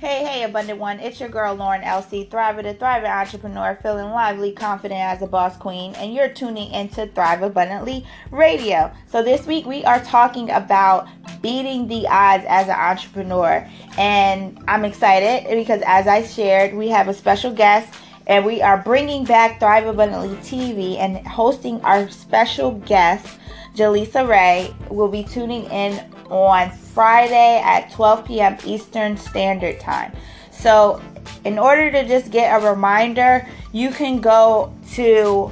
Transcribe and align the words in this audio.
Hey, 0.00 0.24
hey, 0.24 0.44
Abundant 0.44 0.78
One. 0.78 0.98
It's 0.98 1.20
your 1.20 1.28
girl, 1.28 1.54
Lauren 1.54 1.82
LC, 1.82 2.26
Thriver, 2.26 2.62
the 2.62 2.72
Thriving 2.72 3.10
Entrepreneur, 3.10 3.78
feeling 3.82 4.12
lively, 4.12 4.50
confident 4.50 4.98
as 4.98 5.20
a 5.20 5.26
boss 5.26 5.58
queen, 5.58 5.94
and 5.96 6.14
you're 6.14 6.30
tuning 6.30 6.72
into 6.72 7.06
Thrive 7.08 7.42
Abundantly 7.42 8.06
Radio. 8.30 8.90
So, 9.08 9.22
this 9.22 9.46
week 9.46 9.66
we 9.66 9.84
are 9.84 10.02
talking 10.02 10.48
about 10.48 11.06
beating 11.42 11.86
the 11.86 12.06
odds 12.08 12.46
as 12.48 12.68
an 12.68 12.76
entrepreneur. 12.76 13.68
And 13.98 14.64
I'm 14.66 14.86
excited 14.86 15.54
because, 15.54 15.82
as 15.84 16.06
I 16.06 16.22
shared, 16.22 16.72
we 16.72 16.88
have 16.88 17.08
a 17.08 17.12
special 17.12 17.52
guest 17.52 17.92
and 18.26 18.44
we 18.44 18.62
are 18.62 18.78
bringing 18.78 19.24
back 19.24 19.58
Thrive 19.58 19.86
Abundantly 19.86 20.36
TV 20.36 20.98
and 20.98 21.26
hosting 21.26 21.80
our 21.82 22.08
special 22.10 22.72
guest, 22.72 23.38
Jaleesa 23.74 24.26
Ray, 24.28 24.74
will 24.88 25.08
be 25.08 25.24
tuning 25.24 25.64
in 25.64 25.98
on 26.28 26.70
Friday 26.70 27.60
at 27.64 27.90
12 27.92 28.24
p.m. 28.24 28.56
Eastern 28.64 29.16
Standard 29.16 29.80
Time. 29.80 30.12
So, 30.50 31.00
in 31.44 31.58
order 31.58 31.90
to 31.90 32.06
just 32.06 32.30
get 32.30 32.60
a 32.60 32.70
reminder, 32.70 33.46
you 33.72 33.90
can 33.90 34.20
go 34.20 34.74
to 34.92 35.50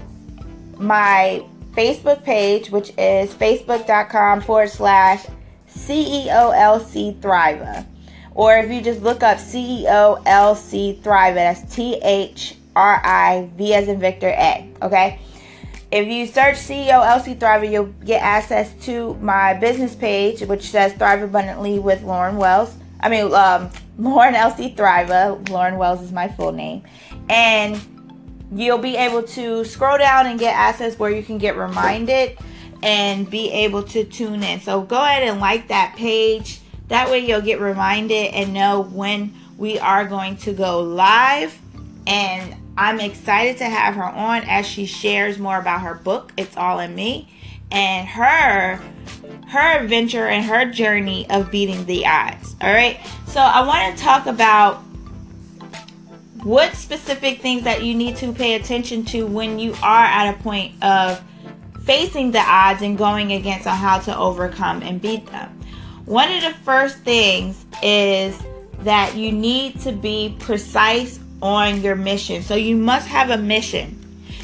my 0.77 1.45
Facebook 1.73 2.23
page, 2.25 2.71
which 2.71 2.91
is 2.98 3.33
facebook.com 3.35 4.41
forward 4.43 4.71
slash 4.71 5.27
CEOLC 5.69 7.19
Thriver. 7.21 7.87
Or 8.35 8.57
if 8.59 8.71
you 8.71 8.81
just 8.81 9.03
look 9.03 9.23
up 9.23 9.39
CEOLC 9.39 11.01
Thriver, 11.01 11.35
that's 11.35 11.75
T 11.75 11.98
H 12.03 12.58
R 12.79 13.01
I 13.05 13.51
V 13.57 13.75
as 13.75 13.89
in 13.89 13.99
Victor 13.99 14.29
A. 14.29 14.71
Okay? 14.83 15.21
If 15.91 16.07
you 16.07 16.27
search 16.27 16.57
CEO 16.57 17.03
LC 17.03 17.39
Thriver, 17.39 17.71
you'll 17.71 17.87
get 18.05 18.23
access 18.23 18.73
to 18.85 19.15
my 19.15 19.55
business 19.55 19.95
page, 19.95 20.43
which 20.43 20.71
says 20.71 20.93
Thrive 20.93 21.23
Abundantly 21.23 21.79
with 21.79 22.03
Lauren 22.03 22.37
Wells. 22.37 22.75
I 23.01 23.09
mean, 23.09 23.33
um, 23.33 23.71
Lauren 23.99 24.35
LC 24.35 24.77
Thriver. 24.77 25.49
Lauren 25.49 25.79
Wells 25.79 26.03
is 26.03 26.13
my 26.13 26.29
full 26.29 26.53
name. 26.53 26.83
And 27.31 27.81
you'll 28.53 28.79
be 28.79 28.97
able 28.97 29.23
to 29.23 29.65
scroll 29.65 29.98
down 29.98 30.27
and 30.27 30.39
get 30.39 30.55
access 30.55 30.98
where 30.98 31.11
you 31.11 31.23
can 31.23 31.39
get 31.39 31.57
reminded 31.57 32.39
and 32.83 33.29
be 33.29 33.51
able 33.51 33.83
to 33.83 34.05
tune 34.05 34.42
in. 34.42 34.61
So 34.61 34.83
go 34.83 35.03
ahead 35.03 35.23
and 35.23 35.41
like 35.41 35.69
that 35.69 35.97
page. 35.97 36.61
That 36.89 37.11
way 37.11 37.20
you'll 37.20 37.41
get 37.41 37.61
reminded 37.61 38.35
and 38.35 38.53
know 38.53 38.83
when 38.83 39.35
we 39.57 39.79
are 39.79 40.07
going 40.07 40.37
to 40.39 40.53
go 40.53 40.81
live. 40.81 41.59
And 42.07 42.55
I'm 42.79 43.01
excited 43.01 43.59
to 43.59 43.65
have 43.65 43.97
her 43.97 44.05
on 44.05 44.45
as 44.45 44.65
she 44.65 44.87
shares 44.87 45.37
more 45.37 45.59
about 45.59 45.81
her 45.81 45.95
book, 45.95 46.33
It's 46.37 46.57
All 46.57 46.79
in 46.79 46.95
Me, 46.95 47.29
and 47.73 48.07
her 48.07 48.81
her 49.48 49.81
adventure 49.81 50.29
and 50.29 50.45
her 50.45 50.70
journey 50.70 51.29
of 51.29 51.51
beating 51.51 51.85
the 51.87 52.07
odds. 52.07 52.55
All 52.61 52.73
right. 52.73 53.01
So 53.27 53.41
I 53.41 53.67
want 53.67 53.97
to 53.97 54.03
talk 54.03 54.27
about 54.27 54.77
what 56.45 56.77
specific 56.77 57.41
things 57.41 57.65
that 57.65 57.83
you 57.83 57.95
need 57.95 58.17
to 58.19 58.33
pay 58.33 58.55
attention 58.55 59.05
to 59.07 59.27
when 59.27 59.59
you 59.59 59.75
are 59.83 60.05
at 60.05 60.33
a 60.33 60.39
point 60.42 60.81
of 60.85 61.20
facing 61.83 62.31
the 62.31 62.41
odds 62.41 62.83
and 62.83 62.97
going 62.97 63.33
against 63.33 63.67
on 63.67 63.77
how 63.77 63.98
to 63.98 64.17
overcome 64.17 64.83
and 64.83 65.03
beat 65.03 65.27
them. 65.27 65.48
One 66.05 66.31
of 66.31 66.42
the 66.42 66.55
first 66.61 66.98
things 66.98 67.67
is 67.83 68.41
that 68.81 69.17
you 69.17 69.33
need 69.33 69.81
to 69.81 69.91
be 69.91 70.37
precise 70.39 71.19
on 71.42 71.83
your 71.83 71.97
mission. 71.97 72.42
So 72.42 72.55
you 72.55 72.77
must 72.77 73.06
have 73.08 73.31
a 73.31 73.39
mission. 73.39 73.94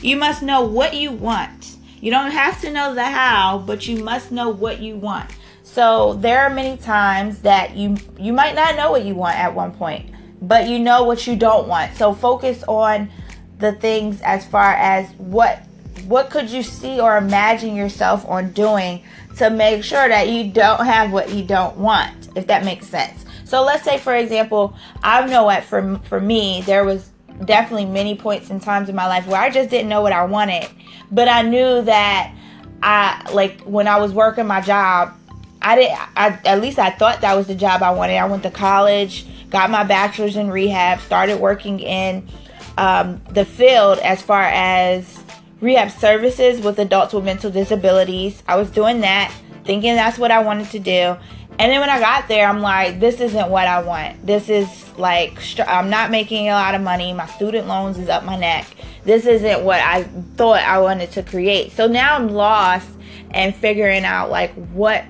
You 0.01 0.17
must 0.17 0.43
know 0.43 0.63
what 0.63 0.95
you 0.95 1.13
want. 1.13 1.77
You 2.01 2.11
don't 2.11 2.33
have 2.33 2.61
to 2.61 2.71
know 2.71 2.95
the 2.95 3.05
how, 3.05 3.65
but 3.67 3.89
you 3.89 4.05
must 4.05 4.31
know 4.31 4.51
what 4.51 4.81
you 4.81 4.97
want. 4.97 5.31
So 5.63 6.15
there 6.15 6.43
are 6.43 6.51
many 6.51 6.77
times 6.77 7.41
that 7.41 7.77
you 7.77 7.97
you 8.19 8.33
might 8.33 8.55
not 8.55 8.77
know 8.77 8.91
what 8.91 9.05
you 9.05 9.15
want 9.15 9.37
at 9.39 9.55
one 9.55 9.73
point, 9.73 10.11
but 10.43 10.69
you 10.69 10.79
know 10.79 11.05
what 11.05 11.27
you 11.27 11.37
don't 11.37 11.67
want. 11.67 11.97
So 11.97 12.13
focus 12.13 12.63
on 12.69 13.11
the 13.59 13.73
things 13.73 14.21
as 14.21 14.47
far 14.47 14.75
as 14.75 15.11
what 15.13 15.63
what 16.07 16.29
could 16.29 16.51
you 16.51 16.63
see 16.63 17.01
or 17.01 17.17
imagine 17.17 17.75
yourself 17.75 18.27
on 18.29 18.53
doing 18.53 19.03
to 19.39 19.51
make 19.51 19.83
sure 19.83 20.07
that 20.09 20.29
you 20.29 20.53
don't 20.53 20.85
have 20.85 21.11
what 21.11 21.31
you 21.31 21.43
don't 21.43 21.77
want, 21.79 22.29
if 22.37 22.47
that 22.49 22.65
makes 22.65 22.87
sense. 22.87 23.24
So 23.45 23.63
let's 23.63 23.85
say, 23.85 23.99
for 23.99 24.15
example, 24.15 24.75
I 25.03 25.27
know 25.27 25.45
what 25.45 25.65
for 25.65 25.99
for 26.05 26.21
me 26.21 26.63
there 26.63 26.85
was 26.85 27.11
definitely 27.45 27.87
many 27.87 28.15
points 28.17 28.51
and 28.51 28.63
times 28.63 28.89
in 28.89 28.95
my 28.95 29.07
life 29.07 29.27
where 29.27 29.41
I 29.41 29.51
just 29.51 29.71
didn't 29.71 29.89
know 29.89 30.03
what 30.03 30.13
I 30.13 30.25
wanted, 30.25 30.69
but 31.11 31.29
I 31.29 31.43
knew 31.43 31.83
that 31.83 32.35
I 32.83 33.31
like 33.33 33.61
when 33.63 33.89
I 33.89 33.99
was 33.99 34.13
working 34.13 34.47
my 34.47 34.61
job. 34.61 35.15
I 35.61 35.77
did. 35.77 35.91
I 36.17 36.39
at 36.45 36.61
least 36.61 36.79
I 36.79 36.91
thought 36.91 37.23
that 37.23 37.35
was 37.35 37.47
the 37.47 37.55
job 37.55 37.83
I 37.83 37.91
wanted. 37.91 38.17
I 38.17 38.27
went 38.27 38.43
to 38.43 38.51
college, 38.51 39.27
got 39.51 39.71
my 39.71 39.85
bachelor's 39.85 40.37
in 40.37 40.51
rehab, 40.51 41.01
started 41.01 41.41
working 41.41 41.81
in 41.81 42.29
um, 42.77 43.23
the 43.31 43.45
field 43.45 43.99
as 44.01 44.21
far 44.21 44.43
as 44.43 45.23
rehab 45.61 45.91
services 45.91 46.61
with 46.61 46.79
adults 46.79 47.15
with 47.15 47.25
mental 47.25 47.51
disabilities. 47.51 48.43
I 48.47 48.57
was 48.57 48.71
doing 48.71 49.01
that, 49.01 49.33
thinking 49.65 49.95
that's 49.95 50.19
what 50.19 50.31
I 50.31 50.41
wanted 50.41 50.71
to 50.71 50.79
do. 50.79 51.17
And 51.59 51.71
then 51.71 51.81
when 51.81 51.91
I 51.91 52.01
got 52.01 52.27
there, 52.27 52.49
I'm 52.49 52.61
like, 52.61 52.99
this 52.99 53.21
isn't 53.21 53.49
what 53.49 53.69
I 53.69 53.83
want. 53.83 54.27
This 54.27 54.49
is 54.49 54.69
like, 54.99 55.39
I'm 55.61 55.89
not 55.89 56.11
making 56.11 56.49
a 56.49 56.53
lot 56.53 56.75
of 56.75 56.83
money. 56.83 57.13
My 57.13 57.27
student 57.27 57.69
loans 57.69 57.99
is 57.99 58.09
up 58.09 58.25
my 58.25 58.37
neck. 58.37 58.67
This 59.05 59.27
isn't 59.27 59.65
what 59.65 59.81
I 59.81 60.03
thought 60.37 60.61
I 60.63 60.81
wanted 60.81 61.13
to 61.13 61.23
create. 61.23 61.73
So 61.73 61.87
now 61.87 62.17
I'm 62.17 62.29
lost 62.29 62.89
and 63.31 63.55
figuring 63.55 64.05
out 64.05 64.31
like 64.31 64.53
what 64.73 65.05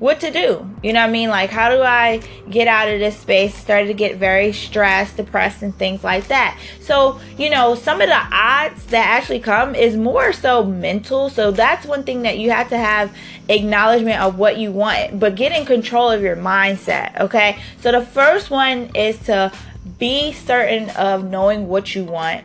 what 0.00 0.18
to 0.20 0.30
do. 0.32 0.68
You 0.82 0.94
know 0.94 1.00
what 1.00 1.10
I 1.10 1.12
mean? 1.12 1.28
Like, 1.28 1.50
how 1.50 1.68
do 1.68 1.82
I 1.82 2.22
get 2.48 2.66
out 2.66 2.88
of 2.88 2.98
this 2.98 3.18
space? 3.18 3.54
Started 3.54 3.86
to 3.88 3.94
get 3.94 4.16
very 4.16 4.52
stressed, 4.52 5.18
depressed, 5.18 5.62
and 5.62 5.76
things 5.76 6.02
like 6.02 6.26
that. 6.28 6.58
So, 6.80 7.20
you 7.36 7.50
know, 7.50 7.74
some 7.74 8.00
of 8.00 8.08
the 8.08 8.16
odds 8.32 8.86
that 8.86 9.06
actually 9.06 9.40
come 9.40 9.74
is 9.74 9.96
more 9.96 10.32
so 10.32 10.64
mental. 10.64 11.28
So, 11.28 11.50
that's 11.50 11.84
one 11.86 12.04
thing 12.04 12.22
that 12.22 12.38
you 12.38 12.50
have 12.50 12.70
to 12.70 12.78
have 12.78 13.14
acknowledgement 13.48 14.20
of 14.20 14.38
what 14.38 14.56
you 14.56 14.72
want, 14.72 15.20
but 15.20 15.34
get 15.34 15.52
in 15.52 15.66
control 15.66 16.10
of 16.10 16.22
your 16.22 16.36
mindset. 16.36 17.20
Okay. 17.20 17.62
So, 17.80 17.92
the 17.92 18.04
first 18.04 18.50
one 18.50 18.90
is 18.94 19.18
to 19.26 19.52
be 19.98 20.32
certain 20.32 20.88
of 20.90 21.30
knowing 21.30 21.68
what 21.68 21.94
you 21.94 22.04
want. 22.04 22.44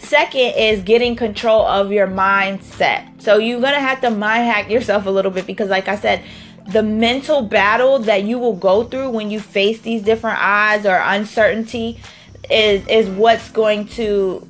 Second 0.00 0.54
is 0.56 0.82
getting 0.82 1.14
control 1.14 1.64
of 1.66 1.92
your 1.92 2.06
mindset. 2.06 3.20
So 3.20 3.36
you're 3.36 3.60
going 3.60 3.74
to 3.74 3.80
have 3.80 4.00
to 4.00 4.10
mind 4.10 4.46
hack 4.46 4.70
yourself 4.70 5.04
a 5.06 5.10
little 5.10 5.30
bit 5.30 5.46
because, 5.46 5.68
like 5.68 5.88
I 5.88 5.96
said, 5.96 6.24
the 6.68 6.82
mental 6.82 7.42
battle 7.42 7.98
that 8.00 8.24
you 8.24 8.38
will 8.38 8.56
go 8.56 8.84
through 8.84 9.10
when 9.10 9.30
you 9.30 9.40
face 9.40 9.80
these 9.80 10.02
different 10.02 10.38
odds 10.40 10.86
or 10.86 10.96
uncertainty 10.96 12.00
is 12.50 12.86
is 12.88 13.08
what's 13.10 13.50
going 13.50 13.86
to 13.86 14.46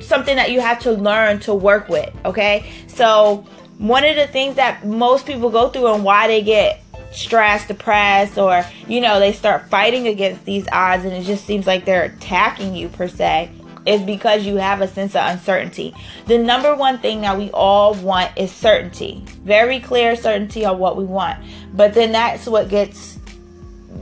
something 0.00 0.36
that 0.36 0.50
you 0.50 0.60
have 0.60 0.78
to 0.80 0.92
learn 0.92 1.38
to 1.40 1.54
work 1.54 1.88
with 1.88 2.12
okay 2.24 2.70
so 2.86 3.46
one 3.78 4.04
of 4.04 4.16
the 4.16 4.26
things 4.26 4.56
that 4.56 4.84
most 4.86 5.26
people 5.26 5.50
go 5.50 5.68
through 5.68 5.92
and 5.92 6.04
why 6.04 6.26
they 6.26 6.42
get 6.42 6.82
stressed 7.12 7.68
depressed 7.68 8.38
or 8.38 8.64
you 8.88 9.00
know 9.00 9.20
they 9.20 9.32
start 9.32 9.68
fighting 9.68 10.08
against 10.08 10.44
these 10.44 10.66
odds 10.72 11.04
and 11.04 11.12
it 11.12 11.22
just 11.22 11.44
seems 11.44 11.66
like 11.66 11.84
they're 11.84 12.04
attacking 12.04 12.74
you 12.74 12.88
per 12.88 13.08
se 13.08 13.50
is 13.86 14.02
because 14.02 14.44
you 14.44 14.56
have 14.56 14.80
a 14.80 14.88
sense 14.88 15.14
of 15.14 15.30
uncertainty. 15.30 15.94
The 16.26 16.38
number 16.38 16.74
one 16.74 16.98
thing 16.98 17.20
that 17.22 17.38
we 17.38 17.50
all 17.52 17.94
want 17.94 18.36
is 18.36 18.52
certainty. 18.52 19.24
Very 19.44 19.80
clear 19.80 20.16
certainty 20.16 20.64
on 20.64 20.78
what 20.78 20.96
we 20.96 21.04
want. 21.04 21.42
But 21.72 21.94
then 21.94 22.12
that's 22.12 22.46
what 22.46 22.68
gets 22.68 23.18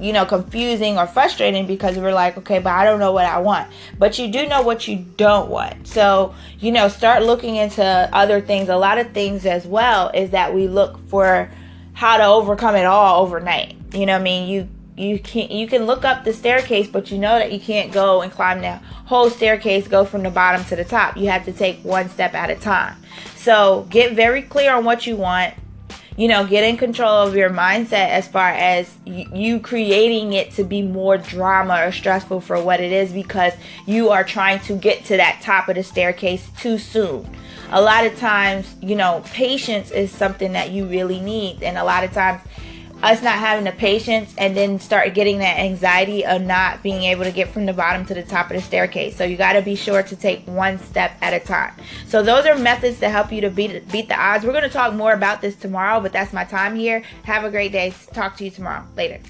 you 0.01 0.13
know 0.13 0.25
confusing 0.25 0.99
or 0.99 1.07
frustrating 1.07 1.67
because 1.67 1.97
we're 1.97 2.13
like 2.13 2.37
okay 2.37 2.59
but 2.59 2.71
i 2.71 2.85
don't 2.85 2.99
know 2.99 3.13
what 3.13 3.27
i 3.27 3.39
want 3.39 3.71
but 3.99 4.19
you 4.19 4.29
do 4.29 4.47
know 4.47 4.63
what 4.63 4.89
you 4.89 4.97
don't 5.17 5.49
want 5.49 5.87
so 5.87 6.35
you 6.59 6.73
know 6.73 6.89
start 6.89 7.23
looking 7.23 7.57
into 7.57 7.85
other 8.13 8.41
things 8.41 8.69
a 8.69 8.77
lot 8.77 8.99
of 8.99 9.13
things 9.13 9.47
as 9.47 9.67
well 9.67 10.11
is 10.13 10.31
that 10.31 10.53
we 10.53 10.67
look 10.67 10.99
for 11.09 11.49
how 11.93 12.17
to 12.17 12.25
overcome 12.25 12.75
it 12.75 12.85
all 12.85 13.23
overnight 13.23 13.77
you 13.93 14.05
know 14.05 14.17
i 14.17 14.19
mean 14.19 14.49
you 14.49 14.69
you 14.97 15.19
can 15.19 15.51
you 15.51 15.67
can 15.67 15.87
look 15.87 16.05
up 16.05 16.25
the 16.25 16.33
staircase 16.33 16.87
but 16.87 17.11
you 17.11 17.19
know 17.19 17.39
that 17.39 17.53
you 17.53 17.59
can't 17.59 17.93
go 17.93 18.23
and 18.23 18.31
climb 18.31 18.61
the 18.61 18.77
whole 19.07 19.29
staircase 19.29 19.89
go 19.89 20.05
from 20.05 20.23
the 20.23 20.31
bottom 20.31 20.65
to 20.67 20.77
the 20.77 20.85
top. 20.85 21.17
You 21.17 21.29
have 21.29 21.45
to 21.47 21.53
take 21.53 21.85
one 21.85 22.09
step 22.09 22.35
at 22.35 22.51
a 22.51 22.57
time. 22.57 22.97
So 23.37 23.87
get 23.91 24.15
very 24.15 24.43
clear 24.43 24.73
on 24.73 24.85
what 24.85 25.07
you 25.07 25.17
want. 25.17 25.55
You 26.17 26.29
know 26.29 26.47
get 26.47 26.63
in 26.63 26.77
control 26.77 27.27
of 27.27 27.35
your 27.35 27.51
mindset 27.51 28.11
as 28.11 28.29
far 28.29 28.51
as 28.51 28.93
you 29.05 29.59
creating 29.59 30.33
it 30.33 30.53
to 30.53 30.65
be 30.65 30.81
more 30.81 31.19
drama 31.19 31.85
or 31.85 31.91
stressful 31.91 32.41
for 32.41 32.63
what 32.63 32.81
it 32.81 32.93
is 32.93 33.13
because 33.13 33.53
you 33.87 34.11
are 34.11 34.23
trying 34.23 34.61
to 34.61 34.77
get 34.77 35.05
to 35.07 35.17
that 35.17 35.41
top 35.43 35.69
of 35.69 35.75
the 35.75 35.83
staircase 35.83 36.49
too 36.61 36.79
soon. 36.79 37.29
A 37.71 37.83
lot 37.83 38.07
of 38.07 38.17
times 38.17 38.77
you 38.81 38.95
know 38.95 39.25
patience 39.33 39.91
is 39.91 40.13
something 40.13 40.53
that 40.53 40.71
you 40.71 40.87
really 40.87 41.19
need 41.19 41.65
and 41.65 41.77
a 41.77 41.83
lot 41.83 42.05
of 42.05 42.13
times 42.13 42.43
us 43.05 43.23
not 43.23 43.39
having 43.39 43.65
the 43.65 43.73
patience 43.73 44.35
and 44.39 44.57
then 44.57 44.79
start 44.79 45.15
getting 45.15 45.39
that 45.39 45.59
anxiety 45.59 46.25
of 46.25 46.43
not 46.43 46.83
being 46.83 47.03
able 47.03 47.25
to 47.25 47.31
get 47.31 47.49
from 47.49 47.67
the 47.67 47.73
bottom 47.73 48.07
to 48.07 48.15
the 48.15 48.23
top 48.23 48.51
of 48.51 48.57
the 48.57 48.63
staircase. 48.63 49.17
So 49.17 49.25
you 49.25 49.37
got 49.37 49.53
to 49.53 49.63
be 49.63 49.75
sure 49.75 50.03
to 50.03 50.17
take 50.17 50.47
one 50.47 50.79
step 50.79 51.13
at 51.21 51.35
a 51.35 51.41
time. 51.41 51.75
So 52.09 52.23
those 52.23 52.47
are 52.47 52.57
methods 52.57 53.01
to 53.01 53.09
help 53.09 53.31
you 53.31 53.41
to 53.43 53.51
beat 53.51 53.91
beat 53.91 54.09
the 54.09 54.19
odds. 54.19 54.45
We're 54.45 54.53
going 54.53 54.65
to 54.65 54.71
talk 54.71 54.95
more 54.95 55.13
about 55.13 55.41
this 55.41 55.55
tomorrow, 55.55 56.01
but 56.01 56.13
that's 56.13 56.33
my 56.33 56.45
time 56.45 56.75
here. 56.75 57.03
Have 57.25 57.45
a 57.45 57.51
great 57.51 57.73
day. 57.73 57.93
Talk 58.13 58.37
to 58.39 58.45
you 58.45 58.51
tomorrow. 58.51 58.85
Later. 58.97 59.21